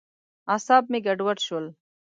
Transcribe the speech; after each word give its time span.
اعصاب 0.53 0.83
مې 0.91 0.99
ګډوډ 1.05 1.37
شول. 1.45 1.65